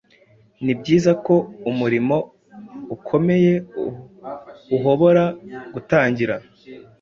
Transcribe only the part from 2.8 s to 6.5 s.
ukomeye uhobora gutangira